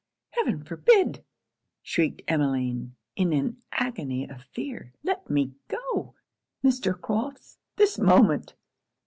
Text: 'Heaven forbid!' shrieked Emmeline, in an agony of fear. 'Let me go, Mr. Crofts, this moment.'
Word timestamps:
'Heaven 0.31 0.63
forbid!' 0.63 1.23
shrieked 1.83 2.23
Emmeline, 2.27 2.95
in 3.15 3.31
an 3.33 3.61
agony 3.71 4.27
of 4.27 4.41
fear. 4.41 4.93
'Let 5.03 5.29
me 5.29 5.51
go, 5.67 6.15
Mr. 6.63 6.99
Crofts, 6.99 7.59
this 7.75 7.99
moment.' 7.99 8.55